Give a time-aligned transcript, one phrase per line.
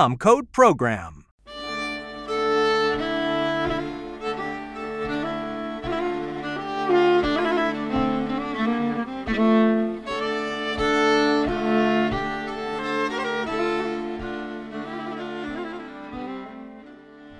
[0.00, 1.26] code PROGRAM.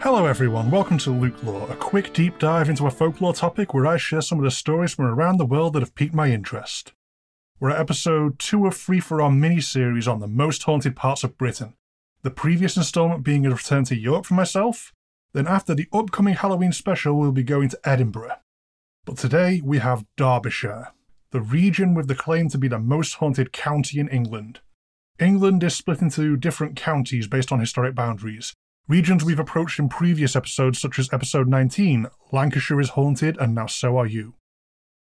[0.00, 0.70] Hello, everyone.
[0.70, 4.20] Welcome to Luke Law, a quick deep dive into a folklore topic where I share
[4.20, 6.92] some of the stories from around the world that have piqued my interest.
[7.58, 11.24] We're at episode 2 of three for Our mini series on the most haunted parts
[11.24, 11.72] of Britain,
[12.22, 14.92] the previous installment being a return to York for myself.
[15.32, 18.36] Then, after the upcoming Halloween special, we'll be going to Edinburgh.
[19.04, 20.88] But today we have Derbyshire,
[21.30, 24.60] the region with the claim to be the most haunted county in England.
[25.18, 28.54] England is split into different counties based on historic boundaries,
[28.90, 33.66] Regions we've approached in previous episodes, such as episode 19, Lancashire is haunted, and now
[33.66, 34.34] so are you.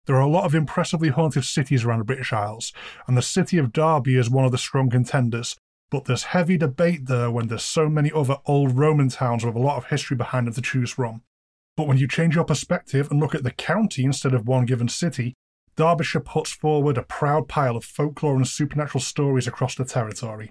[0.06, 2.72] There are a lot of impressively haunted cities around the British Isles,
[3.08, 5.56] and the city of Derby is one of the strong contenders,
[5.94, 9.60] but there's heavy debate there when there's so many other old Roman towns with a
[9.60, 11.22] lot of history behind them to choose from.
[11.76, 14.88] But when you change your perspective and look at the county instead of one given
[14.88, 15.34] city,
[15.76, 20.50] Derbyshire puts forward a proud pile of folklore and supernatural stories across the territory.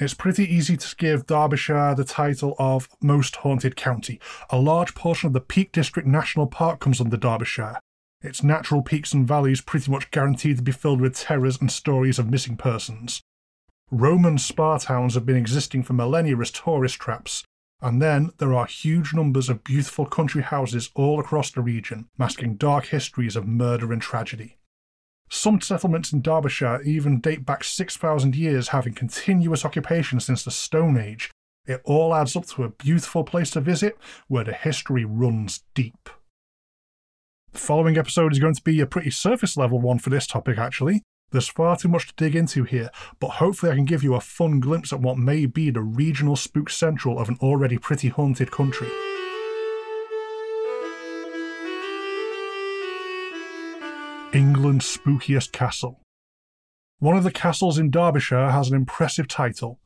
[0.00, 4.18] It's pretty easy to give Derbyshire the title of Most Haunted County.
[4.50, 7.78] A large portion of the Peak District National Park comes under Derbyshire.
[8.20, 12.18] Its natural peaks and valleys pretty much guaranteed to be filled with terrors and stories
[12.18, 13.22] of missing persons.
[13.90, 17.44] Roman spa towns have been existing for millennia as tourist traps,
[17.80, 22.56] and then there are huge numbers of beautiful country houses all across the region, masking
[22.56, 24.56] dark histories of murder and tragedy.
[25.28, 30.98] Some settlements in Derbyshire even date back 6,000 years, having continuous occupation since the Stone
[30.98, 31.30] Age.
[31.64, 36.08] It all adds up to a beautiful place to visit where the history runs deep.
[37.52, 40.58] The following episode is going to be a pretty surface level one for this topic,
[40.58, 41.02] actually.
[41.36, 42.88] There's far too much to dig into here,
[43.20, 46.34] but hopefully I can give you a fun glimpse at what may be the regional
[46.34, 48.88] spook central of an already pretty haunted country.
[54.32, 56.00] England's spookiest castle.
[57.00, 59.78] One of the castles in Derbyshire has an impressive title.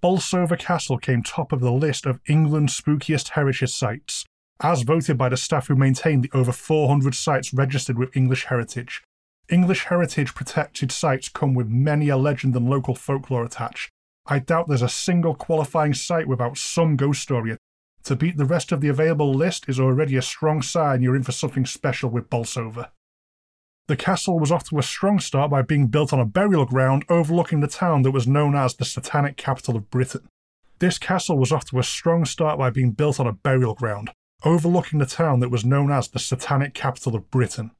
[0.00, 4.24] Bolsover Castle came top of the list of England's spookiest heritage sites,
[4.60, 9.04] as voted by the staff who maintain the over 400 sites registered with English Heritage.
[9.50, 13.90] English Heritage protected sites come with many a legend and local folklore attached.
[14.26, 17.56] I doubt there's a single qualifying site without some ghost story.
[18.04, 21.24] To beat the rest of the available list is already a strong sign you're in
[21.24, 22.90] for something special with Bolsover.
[23.88, 27.04] The castle was off to a strong start by being built on a burial ground
[27.08, 30.28] overlooking the town that was known as the Satanic capital of Britain.
[30.78, 34.10] This castle was off to a strong start by being built on a burial ground
[34.44, 37.72] overlooking the town that was known as the Satanic capital of Britain.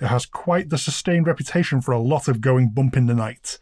[0.00, 3.60] It has quite the sustained reputation for a lot of going bump in the night.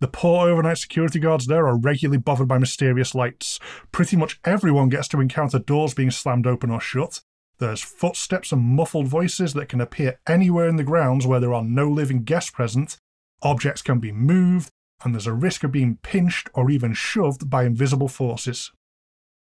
[0.00, 3.58] The poor overnight security guards there are regularly bothered by mysterious lights.
[3.90, 7.20] Pretty much everyone gets to encounter doors being slammed open or shut,
[7.58, 11.62] there's footsteps and muffled voices that can appear anywhere in the grounds where there are
[11.62, 12.98] no living guests present.
[13.42, 14.70] Objects can be moved,
[15.04, 18.72] and there's a risk of being pinched or even shoved by invisible forces.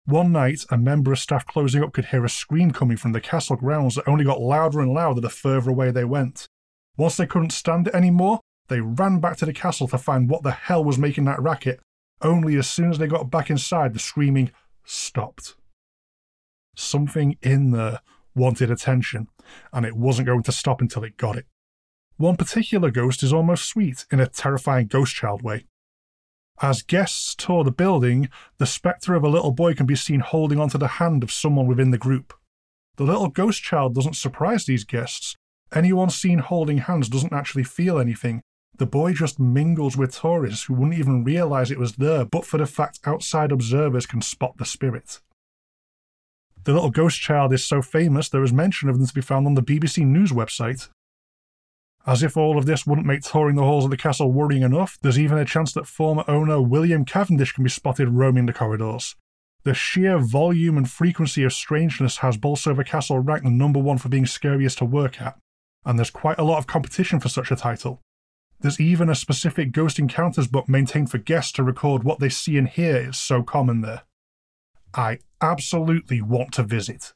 [0.04, 3.20] One night, a member of staff closing up could hear a scream coming from the
[3.20, 6.48] castle grounds that only got louder and louder the further away they went.
[6.96, 10.42] Once they couldn't stand it anymore, they ran back to the castle to find what
[10.42, 11.80] the hell was making that racket.
[12.20, 14.50] Only as soon as they got back inside, the screaming
[14.84, 15.54] stopped
[16.74, 18.00] something in there
[18.34, 19.28] wanted attention,
[19.72, 21.46] and it wasn't going to stop until it got it.
[22.16, 25.66] One particular ghost is almost sweet in a terrifying ghost child way.
[26.62, 28.28] As guests tour the building,
[28.58, 31.66] the spectre of a little boy can be seen holding onto the hand of someone
[31.66, 32.32] within the group.
[32.98, 35.34] The little ghost child doesn't surprise these guests.
[35.74, 38.42] Anyone seen holding hands doesn't actually feel anything.
[38.78, 42.58] The boy just mingles with tourists who wouldn't even realize it was there, but for
[42.58, 45.20] the fact outside observers can spot the spirit.
[46.62, 49.48] The little ghost child is so famous there is mention of them to be found
[49.48, 50.88] on the BBC News website.
[52.04, 54.98] As if all of this wouldn't make touring the halls of the castle worrying enough,
[55.02, 59.14] there's even a chance that former owner William Cavendish can be spotted roaming the corridors.
[59.64, 64.26] The sheer volume and frequency of strangeness has Bolsover Castle ranked number one for being
[64.26, 65.38] scariest to work at,
[65.84, 68.00] and there's quite a lot of competition for such a title.
[68.58, 72.58] There's even a specific Ghost Encounters book maintained for guests to record what they see
[72.58, 72.96] and hear.
[72.96, 74.02] It's so common there.
[74.94, 77.12] I absolutely want to visit.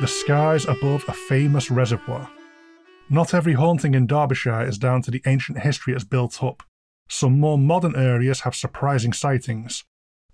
[0.00, 2.30] The skies above a famous reservoir.
[3.10, 6.62] Not every haunting in Derbyshire is down to the ancient history it's built up.
[7.08, 9.82] Some more modern areas have surprising sightings.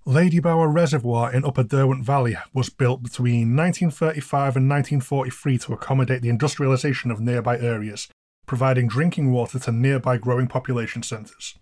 [0.07, 6.29] Ladybower Reservoir in Upper Derwent Valley was built between 1935 and 1943 to accommodate the
[6.29, 8.09] industrialisation of nearby areas,
[8.45, 11.55] providing drinking water to nearby growing population centres.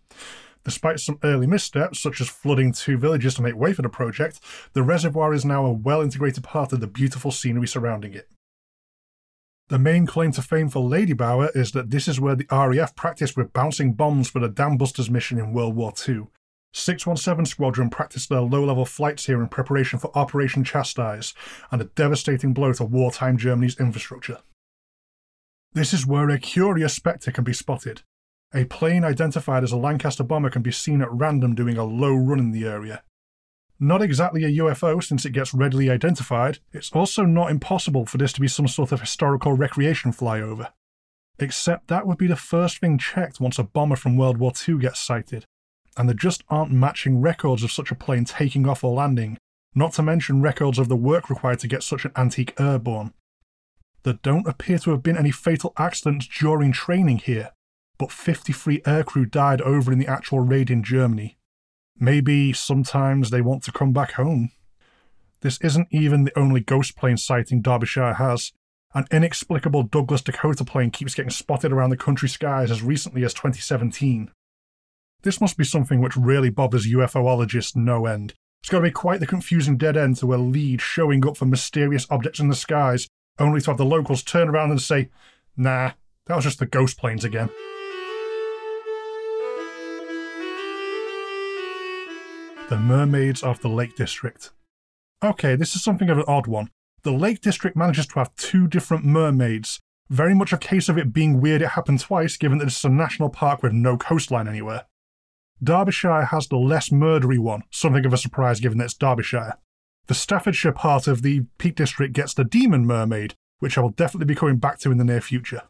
[0.65, 4.41] Despite some early missteps, such as flooding two villages to make way for the project,
[4.75, 8.29] the reservoir is now a well integrated part of the beautiful scenery surrounding it.
[9.69, 13.37] The main claim to fame for Ladybower is that this is where the RAF practiced
[13.37, 16.27] with bouncing bombs for the Dam Busters mission in World War II.
[16.75, 21.35] 617 Squadron practiced their low level flights here in preparation for Operation Chastise
[21.71, 24.39] and a devastating blow to wartime Germany's infrastructure.
[25.75, 28.03] This is where a curious spectre can be spotted.
[28.55, 32.15] A plane identified as a Lancaster bomber can be seen at random doing a low
[32.15, 33.03] run in the area.
[33.81, 38.33] Not exactly a UFO since it gets readily identified, it's also not impossible for this
[38.35, 40.71] to be some sort of historical recreation flyover.
[41.39, 44.79] Except that would be the first thing checked once a bomber from World War II
[44.79, 45.47] gets sighted,
[45.97, 49.39] and there just aren't matching records of such a plane taking off or landing,
[49.75, 53.15] not to mention records of the work required to get such an antique airborne.
[54.03, 57.51] There don't appear to have been any fatal accidents during training here,
[58.03, 61.39] but 53 aircrew died over in the actual raid in Germany.
[62.01, 64.51] Maybe sometimes they want to come back home.
[65.41, 68.51] This isn't even the only ghost plane sighting Derbyshire has.
[68.93, 73.35] An inexplicable Douglas Dakota plane keeps getting spotted around the country skies as recently as
[73.35, 74.33] 2017.
[75.23, 78.35] This must be something which really bothers UFOologists no end.
[78.63, 81.47] It's got to be quite the confusing dead end to a lead showing up for
[81.47, 83.07] mysterious objects in the skies
[83.39, 85.09] only to have the locals turn around and say,
[85.57, 85.93] nah,
[86.27, 87.49] that was just the ghost planes again.
[92.73, 94.51] The Mermaids of the Lake District.
[95.23, 96.71] Okay, this is something of an odd one.
[97.03, 99.79] The Lake District manages to have two different mermaids.
[100.09, 102.89] Very much a case of it being weird it happened twice, given that it's a
[102.89, 104.87] national park with no coastline anywhere.
[105.63, 109.59] Derbyshire has the less murdery one, something of a surprise given that it's Derbyshire.
[110.07, 114.33] The Staffordshire part of the Peak District gets the Demon Mermaid, which I will definitely
[114.33, 115.65] be coming back to in the near future.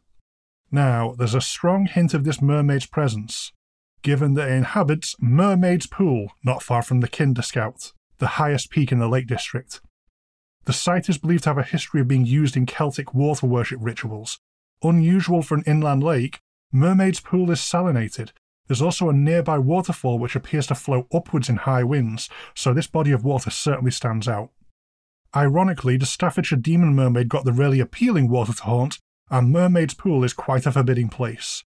[0.70, 3.50] Now, there's a strong hint of this mermaid's presence,
[4.02, 8.92] given that it inhabits Mermaid's Pool, not far from the Kinder Scout, the highest peak
[8.92, 9.80] in the Lake District.
[10.64, 13.78] The site is believed to have a history of being used in Celtic water worship
[13.80, 14.38] rituals.
[14.82, 16.40] Unusual for an inland lake,
[16.72, 18.30] Mermaid's Pool is salinated,
[18.72, 22.86] there's also a nearby waterfall which appears to flow upwards in high winds, so this
[22.86, 24.50] body of water certainly stands out.
[25.34, 28.98] Ironically, the Staffordshire Demon Mermaid got the really appealing water to haunt,
[29.30, 31.64] and Mermaid's Pool is quite a forbidding place.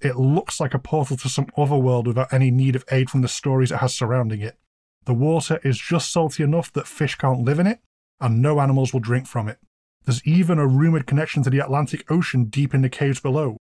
[0.00, 3.22] It looks like a portal to some other world without any need of aid from
[3.22, 4.58] the stories it has surrounding it.
[5.06, 7.80] The water is just salty enough that fish can't live in it,
[8.20, 9.58] and no animals will drink from it.
[10.04, 13.56] There's even a rumoured connection to the Atlantic Ocean deep in the caves below,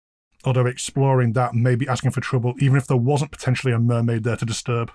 [0.44, 4.24] although exploring that may be asking for trouble, even if there wasn't potentially a mermaid
[4.24, 4.90] there to disturb.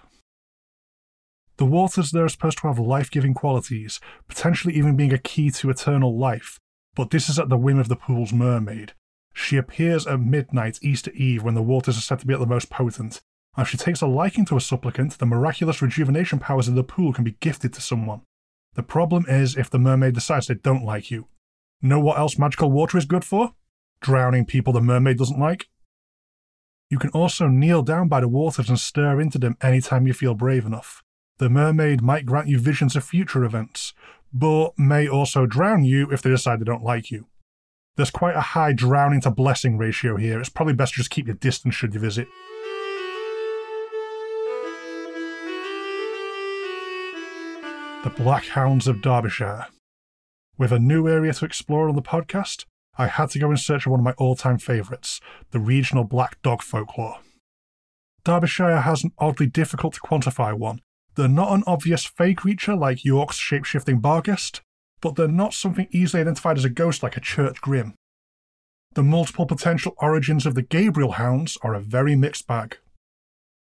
[1.58, 5.50] The waters there are supposed to have life giving qualities, potentially even being a key
[5.52, 6.60] to eternal life,
[6.96, 8.94] but this is at the whim of the pool's mermaid.
[9.38, 12.48] She appears at midnight Easter Eve when the waters are said to be at the
[12.48, 13.22] most potent,
[13.56, 17.14] if she takes a liking to a supplicant, the miraculous rejuvenation powers of the pool
[17.14, 18.22] can be gifted to someone.
[18.74, 21.28] The problem is if the mermaid decides they don't like you.
[21.84, 23.54] Know what else magical water is good for?
[24.02, 25.68] drowning people the mermaid doesn't like.
[26.90, 30.34] You can also kneel down by the waters and stare into them anytime you feel
[30.34, 31.04] brave enough.
[31.38, 33.94] The mermaid might grant you visions of future events,
[34.34, 37.28] but may also drown you if they decide they don't like you.
[37.98, 40.40] There's quite a high drowning to blessing ratio here.
[40.40, 42.28] It's probably best to just keep your distance should you visit.
[48.04, 49.66] The Black Hounds of Derbyshire.
[50.60, 52.66] With a new area to explore on the podcast,
[53.00, 56.04] I had to go in search of one of my all time favourites, the regional
[56.04, 57.18] black dog folklore.
[58.24, 60.82] Derbyshire has an oddly difficult to quantify one.
[61.16, 64.62] They're not an obvious fey creature like York's shapeshifting Barghest,
[65.02, 67.94] but they're not something easily identified as a ghost like a church grim.
[68.94, 72.78] The multiple potential origins of the Gabriel hounds are a very mixed bag.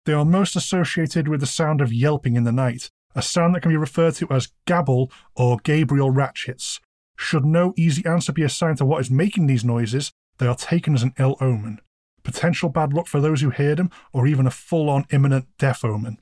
[0.06, 3.60] They are most associated with the sound of yelping in the night, a sound that
[3.60, 6.80] can be referred to as gabble or Gabriel ratchets,
[7.16, 10.94] should no easy answer be assigned to what is making these noises, they are taken
[10.94, 11.80] as an ill omen,
[12.22, 15.84] potential bad luck for those who hear them, or even a full on imminent death
[15.84, 16.18] omen.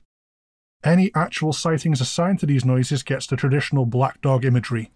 [0.83, 4.91] Any actual sightings assigned to these noises gets the traditional black dog imagery,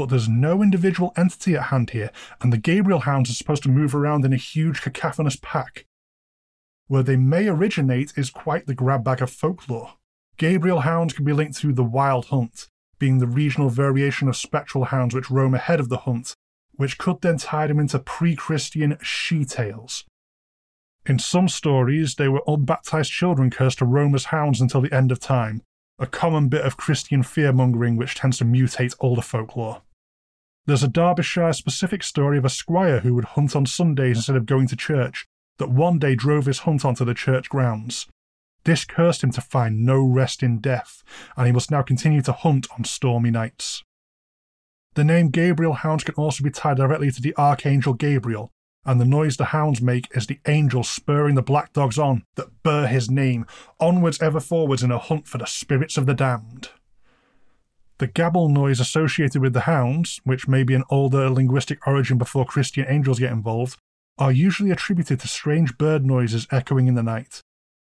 [0.00, 3.68] but there's no individual entity at hand here, and the Gabriel Hounds are supposed to
[3.68, 5.84] move around in a huge cacophonous pack.
[6.86, 9.96] Where they may originate is quite the grab bag of folklore.
[10.38, 14.84] Gabriel Hounds can be linked to the Wild Hunt, being the regional variation of spectral
[14.84, 16.34] hounds which roam ahead of the hunt,
[16.72, 20.06] which could then tie them into pre Christian she tales.
[21.04, 25.12] In some stories, they were unbaptized children cursed to roam as hounds until the end
[25.12, 25.60] of time,
[25.98, 29.82] a common bit of Christian fear mongering which tends to mutate older folklore.
[30.66, 34.46] There's a Derbyshire specific story of a squire who would hunt on Sundays instead of
[34.46, 35.26] going to church,
[35.58, 38.06] that one day drove his hunt onto the church grounds.
[38.64, 41.02] This cursed him to find no rest in death,
[41.36, 43.82] and he must now continue to hunt on stormy nights.
[44.94, 48.50] The name Gabriel Hounds can also be tied directly to the Archangel Gabriel,
[48.84, 52.62] and the noise the hounds make is the angel spurring the black dogs on that
[52.62, 53.46] bear his name,
[53.78, 56.70] onwards ever forwards in a hunt for the spirits of the damned.
[58.00, 62.46] The gabble noise associated with the hounds, which may be an older linguistic origin before
[62.46, 63.76] Christian angels get involved,
[64.16, 67.42] are usually attributed to strange bird noises echoing in the night.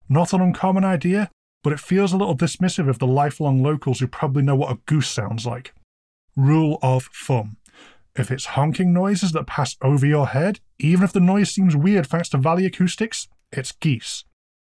[0.07, 1.29] Not an uncommon idea,
[1.65, 4.79] but it feels a little dismissive of the lifelong locals who probably know what a
[4.85, 5.73] goose sounds like.
[6.37, 7.57] Rule of thumb
[8.15, 12.07] if it's honking noises that pass over your head, even if the noise seems weird
[12.07, 14.23] thanks to valley acoustics, it's geese.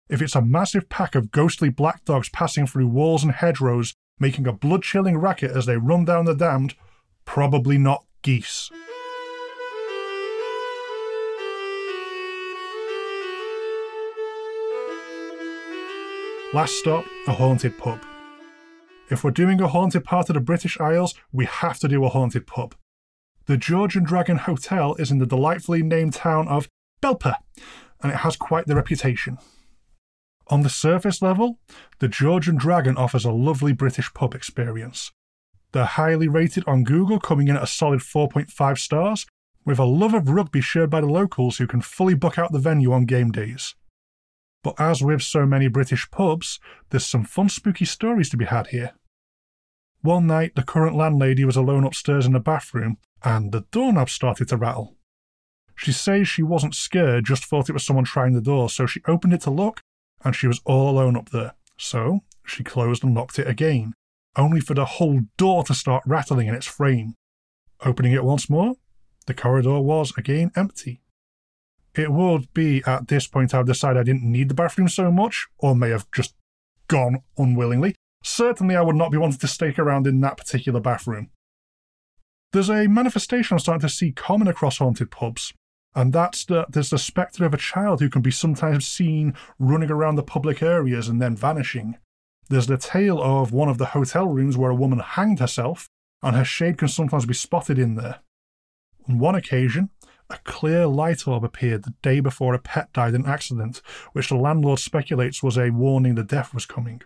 [0.09, 4.47] If it's a massive pack of ghostly black dogs passing through walls and hedgerows, making
[4.47, 6.75] a blood chilling racket as they run down the damned,
[7.25, 8.69] probably not geese.
[16.53, 17.99] Last stop, a haunted pub.
[19.09, 22.09] If we're doing a haunted part of the British Isles, we have to do a
[22.09, 22.73] haunted pub.
[23.45, 26.67] The George and Dragon Hotel is in the delightfully named town of
[27.01, 27.35] Belper,
[28.01, 29.37] and it has quite the reputation.
[30.49, 31.59] On the surface level,
[31.99, 35.11] the George and Dragon offers a lovely British pub experience.
[35.73, 39.25] They're highly rated on Google, coming in at a solid 4.5 stars,
[39.65, 42.59] with a love of rugby shared by the locals who can fully book out the
[42.59, 43.75] venue on game days.
[44.63, 48.67] But as with so many British pubs, there's some fun spooky stories to be had
[48.67, 48.93] here.
[50.01, 54.47] One night, the current landlady was alone upstairs in the bathroom and the doorknob started
[54.49, 54.95] to rattle.
[55.75, 59.01] She says she wasn't scared, just thought it was someone trying the door, so she
[59.07, 59.81] opened it to look,
[60.23, 61.53] and she was all alone up there.
[61.77, 63.93] So she closed and locked it again,
[64.35, 67.15] only for the whole door to start rattling in its frame.
[67.85, 68.75] Opening it once more,
[69.27, 71.01] the corridor was again empty.
[71.95, 75.47] It would be at this point I've decided I didn't need the bathroom so much,
[75.57, 76.35] or may have just
[76.87, 77.95] gone unwillingly.
[78.23, 81.29] Certainly, I would not be wanting to stake around in that particular bathroom.
[82.53, 85.53] There's a manifestation I'm starting to see common across haunted pubs,
[85.97, 89.89] and that's that there's the spectre of a child who can be sometimes seen running
[89.89, 91.97] around the public areas and then vanishing.
[92.49, 95.89] There's the tale of one of the hotel rooms where a woman hanged herself,
[96.21, 98.19] and her shade can sometimes be spotted in there.
[99.09, 99.89] On one occasion,
[100.29, 103.81] a clear light orb appeared the day before a pet died in an accident,
[104.13, 107.01] which the landlord speculates was a warning the death was coming.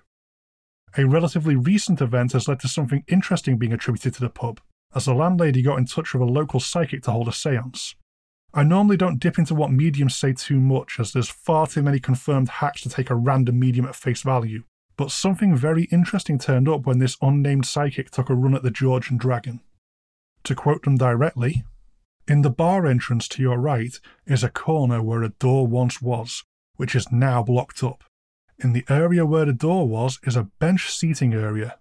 [0.98, 4.60] A relatively recent event has led to something interesting being attributed to the pub
[4.94, 7.96] as the landlady got in touch with a local psychic to hold a seance.
[8.54, 12.00] I normally don't dip into what mediums say too much, as there's far too many
[12.00, 14.64] confirmed hacks to take a random medium at face value,
[14.98, 18.72] but something very interesting turned up when this unnamed psychic took a run at the
[18.72, 19.62] George and Dragon.
[20.44, 21.64] To quote them directly,
[22.28, 26.44] in the bar entrance to your right is a corner where a door once was,
[26.76, 28.04] which is now blocked up.
[28.60, 31.80] In the area where the door was is a bench seating area,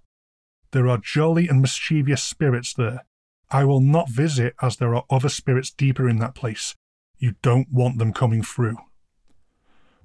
[0.73, 3.05] there are jolly and mischievous spirits there.
[3.51, 6.77] I will not visit as there are other spirits deeper in that place.
[7.19, 8.77] You don't want them coming through.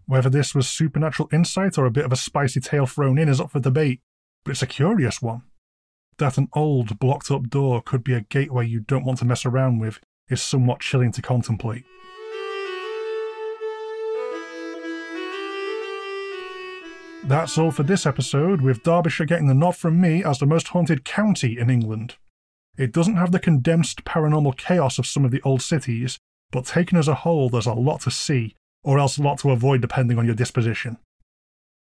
[0.07, 3.39] Whether this was supernatural insight or a bit of a spicy tale thrown in is
[3.39, 4.01] up for debate,
[4.43, 5.43] but it's a curious one.
[6.17, 9.45] That an old, blocked up door could be a gateway you don't want to mess
[9.45, 9.99] around with
[10.29, 11.83] is somewhat chilling to contemplate.
[17.23, 20.69] That's all for this episode, with Derbyshire getting the nod from me as the most
[20.69, 22.17] haunted county in England.
[22.77, 26.17] It doesn't have the condensed paranormal chaos of some of the old cities,
[26.51, 29.51] but taken as a whole, there's a lot to see, or else a lot to
[29.51, 30.97] avoid depending on your disposition.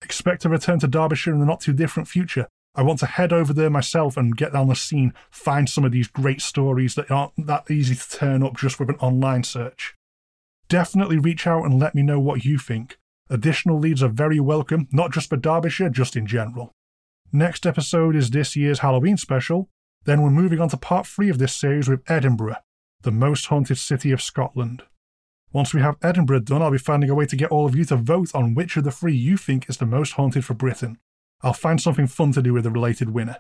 [0.02, 2.48] Expect to return to Derbyshire in the not too different future.
[2.74, 5.92] I want to head over there myself and get down the scene, find some of
[5.92, 9.94] these great stories that aren't that easy to turn up just with an online search.
[10.70, 12.98] Definitely reach out and let me know what you think.
[13.30, 16.72] Additional leads are very welcome, not just for Derbyshire, just in general.
[17.32, 19.70] Next episode is this year's Halloween special,
[20.06, 22.58] then we're moving on to part 3 of this series with Edinburgh,
[23.02, 24.84] the most haunted city of Scotland.
[25.54, 27.84] Once we have Edinburgh done, I'll be finding a way to get all of you
[27.86, 30.98] to vote on which of the three you think is the most haunted for Britain.
[31.42, 33.38] I'll find something fun to do with the related winner.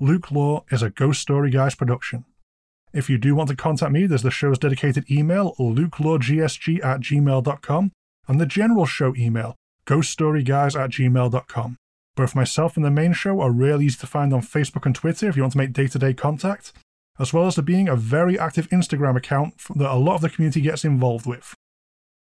[0.00, 2.24] Luke Law is a Ghost Story Guys production.
[2.92, 7.92] If you do want to contact me, there's the show's dedicated email, lukelawgsg at gmail.com,
[8.26, 11.76] and the general show email, ghoststoryguys at gmail.com.
[12.18, 15.28] Both myself and the main show are really easy to find on Facebook and Twitter
[15.28, 16.72] if you want to make day to day contact,
[17.16, 20.28] as well as there being a very active Instagram account that a lot of the
[20.28, 21.54] community gets involved with.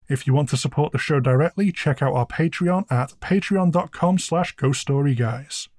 [0.10, 4.58] If you want to support the show directly, check out our Patreon at patreon.com slash
[4.58, 5.70] ghoststoryguys.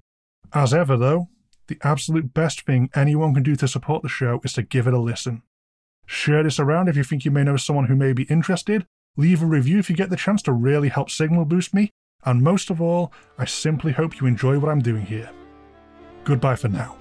[0.55, 1.27] As ever, though,
[1.67, 4.95] the absolute best thing anyone can do to support the show is to give it
[4.95, 5.43] a listen.
[6.07, 8.87] Share this around if you think you may know someone who may be interested,
[9.17, 11.91] leave a review if you get the chance to really help signal boost me,
[12.25, 15.29] and most of all, I simply hope you enjoy what I'm doing here.
[16.23, 16.95] Goodbye for now.